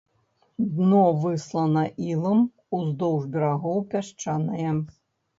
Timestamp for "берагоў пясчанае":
3.35-4.73